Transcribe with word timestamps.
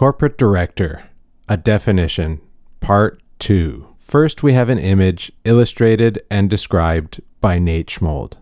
Corporate 0.00 0.38
Director, 0.38 1.10
a 1.46 1.58
definition, 1.58 2.40
part 2.80 3.22
two. 3.38 3.86
First, 3.98 4.42
we 4.42 4.54
have 4.54 4.70
an 4.70 4.78
image 4.78 5.30
illustrated 5.44 6.22
and 6.30 6.48
described 6.48 7.20
by 7.42 7.58
Nate 7.58 7.88
Schmold. 7.88 8.38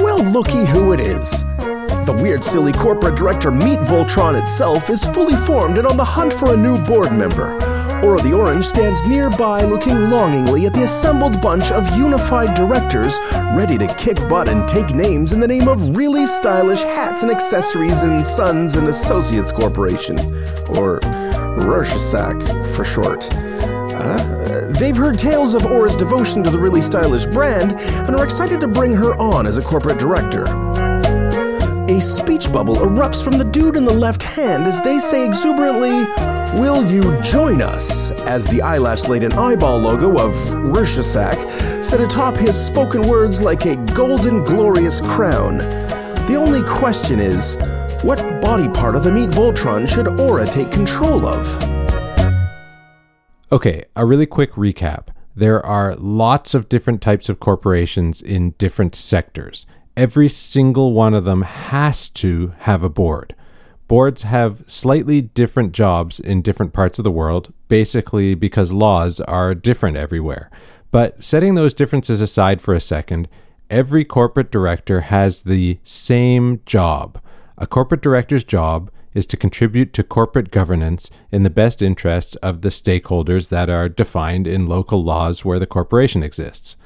Well, 0.00 0.22
looky 0.24 0.64
who 0.64 0.94
it 0.94 1.00
is. 1.00 1.42
The 2.06 2.18
weird, 2.18 2.42
silly 2.42 2.72
corporate 2.72 3.16
director 3.16 3.50
Meat 3.50 3.80
Voltron 3.80 4.40
itself 4.40 4.88
is 4.88 5.04
fully 5.04 5.36
formed 5.36 5.76
and 5.76 5.86
on 5.86 5.98
the 5.98 6.04
hunt 6.04 6.32
for 6.32 6.54
a 6.54 6.56
new 6.56 6.78
board 6.84 7.12
member. 7.12 7.58
Aura 8.02 8.20
the 8.22 8.32
Orange 8.32 8.64
stands 8.64 9.04
nearby 9.04 9.62
looking 9.62 10.10
longingly 10.10 10.66
at 10.66 10.72
the 10.72 10.82
assembled 10.82 11.40
bunch 11.40 11.72
of 11.72 11.96
unified 11.96 12.54
directors 12.54 13.18
ready 13.54 13.78
to 13.78 13.92
kick 13.94 14.16
butt 14.28 14.48
and 14.48 14.68
take 14.68 14.90
names 14.90 15.32
in 15.32 15.40
the 15.40 15.48
name 15.48 15.66
of 15.66 15.96
really 15.96 16.26
stylish 16.26 16.82
hats 16.82 17.22
and 17.22 17.30
accessories 17.30 18.02
and 18.02 18.24
Sons 18.26 18.76
and 18.76 18.88
Associates 18.88 19.50
Corporation, 19.50 20.18
or 20.68 21.00
Rorschach 21.56 22.42
for 22.74 22.84
short. 22.84 23.28
Uh, 23.32 24.70
they've 24.78 24.96
heard 24.96 25.18
tales 25.18 25.54
of 25.54 25.64
Aura's 25.64 25.96
devotion 25.96 26.42
to 26.42 26.50
the 26.50 26.58
really 26.58 26.82
stylish 26.82 27.26
brand 27.26 27.72
and 27.72 28.14
are 28.14 28.24
excited 28.24 28.60
to 28.60 28.68
bring 28.68 28.92
her 28.92 29.14
on 29.16 29.46
as 29.46 29.56
a 29.56 29.62
corporate 29.62 29.98
director. 29.98 30.44
A 31.88 32.00
speech 32.00 32.52
bubble 32.52 32.76
erupts 32.76 33.24
from 33.24 33.38
the 33.38 33.44
dude 33.44 33.76
in 33.76 33.84
the 33.84 33.92
left 33.92 34.22
hand 34.22 34.66
as 34.66 34.82
they 34.82 34.98
say 34.98 35.24
exuberantly, 35.24 36.04
Will 36.56 36.90
you 36.90 37.20
join 37.20 37.60
us? 37.60 38.12
As 38.22 38.46
the 38.46 38.62
eyelash 38.62 39.08
laden 39.08 39.34
eyeball 39.34 39.78
logo 39.78 40.18
of 40.18 40.54
Rorschach 40.54 41.04
set 41.84 42.00
atop 42.00 42.34
his 42.34 42.58
spoken 42.58 43.06
words 43.06 43.42
like 43.42 43.66
a 43.66 43.76
golden, 43.92 44.42
glorious 44.42 45.02
crown. 45.02 45.58
The 45.58 46.34
only 46.34 46.62
question 46.62 47.20
is, 47.20 47.58
what 48.02 48.16
body 48.40 48.70
part 48.70 48.96
of 48.96 49.04
the 49.04 49.12
meat 49.12 49.28
Voltron 49.28 49.86
should 49.86 50.18
Aura 50.18 50.46
take 50.46 50.72
control 50.72 51.26
of? 51.26 51.46
Okay, 53.52 53.84
a 53.94 54.06
really 54.06 54.24
quick 54.24 54.52
recap. 54.52 55.08
There 55.34 55.64
are 55.64 55.94
lots 55.96 56.54
of 56.54 56.70
different 56.70 57.02
types 57.02 57.28
of 57.28 57.38
corporations 57.38 58.22
in 58.22 58.52
different 58.52 58.94
sectors. 58.94 59.66
Every 59.94 60.30
single 60.30 60.94
one 60.94 61.12
of 61.12 61.26
them 61.26 61.42
has 61.42 62.08
to 62.10 62.54
have 62.60 62.82
a 62.82 62.88
board. 62.88 63.34
Boards 63.88 64.22
have 64.22 64.64
slightly 64.66 65.20
different 65.20 65.72
jobs 65.72 66.18
in 66.18 66.42
different 66.42 66.72
parts 66.72 66.98
of 66.98 67.04
the 67.04 67.10
world, 67.10 67.52
basically 67.68 68.34
because 68.34 68.72
laws 68.72 69.20
are 69.20 69.54
different 69.54 69.96
everywhere. 69.96 70.50
But 70.90 71.22
setting 71.22 71.54
those 71.54 71.74
differences 71.74 72.20
aside 72.20 72.60
for 72.60 72.74
a 72.74 72.80
second, 72.80 73.28
every 73.70 74.04
corporate 74.04 74.50
director 74.50 75.02
has 75.02 75.44
the 75.44 75.78
same 75.84 76.62
job. 76.66 77.22
A 77.58 77.66
corporate 77.66 78.02
director's 78.02 78.44
job 78.44 78.90
is 79.14 79.26
to 79.26 79.36
contribute 79.36 79.92
to 79.94 80.02
corporate 80.02 80.50
governance 80.50 81.08
in 81.30 81.42
the 81.42 81.50
best 81.50 81.80
interests 81.80 82.34
of 82.36 82.62
the 82.62 82.68
stakeholders 82.68 83.48
that 83.48 83.70
are 83.70 83.88
defined 83.88 84.46
in 84.46 84.66
local 84.66 85.02
laws 85.02 85.44
where 85.44 85.58
the 85.58 85.66
corporation 85.66 86.22
exists. 86.22 86.76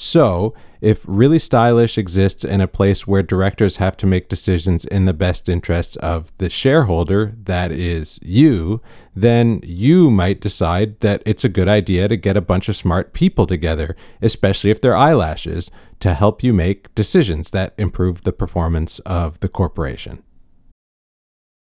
So, 0.00 0.54
if 0.80 1.04
really 1.08 1.40
stylish 1.40 1.98
exists 1.98 2.44
in 2.44 2.60
a 2.60 2.68
place 2.68 3.04
where 3.04 3.20
directors 3.20 3.78
have 3.78 3.96
to 3.96 4.06
make 4.06 4.28
decisions 4.28 4.84
in 4.84 5.06
the 5.06 5.12
best 5.12 5.48
interests 5.48 5.96
of 5.96 6.30
the 6.38 6.48
shareholder, 6.48 7.34
that 7.42 7.72
is 7.72 8.20
you, 8.22 8.80
then 9.12 9.60
you 9.64 10.08
might 10.08 10.40
decide 10.40 11.00
that 11.00 11.20
it's 11.26 11.42
a 11.42 11.48
good 11.48 11.66
idea 11.66 12.06
to 12.06 12.16
get 12.16 12.36
a 12.36 12.40
bunch 12.40 12.68
of 12.68 12.76
smart 12.76 13.12
people 13.12 13.44
together, 13.44 13.96
especially 14.22 14.70
if 14.70 14.80
they're 14.80 14.96
eyelashes, 14.96 15.68
to 15.98 16.14
help 16.14 16.44
you 16.44 16.54
make 16.54 16.94
decisions 16.94 17.50
that 17.50 17.74
improve 17.76 18.22
the 18.22 18.32
performance 18.32 19.00
of 19.00 19.40
the 19.40 19.48
corporation. 19.48 20.22